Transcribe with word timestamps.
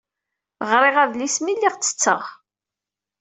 Ɣriɣ 0.69 0.95
adlis 1.03 1.35
mi 1.41 1.53
lliɣ 1.57 1.73
ttetteɣ. 1.75 2.23